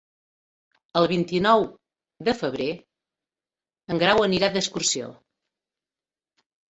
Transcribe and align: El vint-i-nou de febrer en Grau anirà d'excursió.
El 1.01 1.07
vint-i-nou 1.11 1.65
de 2.29 2.35
febrer 2.39 2.69
en 3.95 4.01
Grau 4.05 4.25
anirà 4.29 4.51
d'excursió. 4.57 5.11